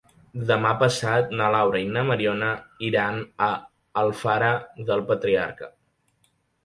[0.51, 2.49] Demà passat na Laura i na Mariona
[2.87, 3.53] iran a
[4.05, 4.51] Alfara
[4.89, 5.71] del Patriarca.